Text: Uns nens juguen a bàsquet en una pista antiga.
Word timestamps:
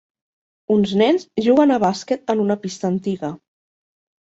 Uns 0.75 0.93
nens 1.01 1.25
juguen 1.49 1.75
a 1.77 1.77
bàsquet 1.85 2.35
en 2.37 2.43
una 2.47 2.59
pista 2.65 2.91
antiga. 2.93 3.33